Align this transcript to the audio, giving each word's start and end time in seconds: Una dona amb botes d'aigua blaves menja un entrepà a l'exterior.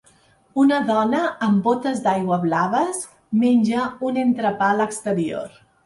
Una 0.61 0.79
dona 0.87 1.19
amb 1.49 1.61
botes 1.67 2.01
d'aigua 2.07 2.41
blaves 2.47 3.05
menja 3.45 3.87
un 4.11 4.23
entrepà 4.27 4.73
a 4.75 4.77
l'exterior. 4.85 5.67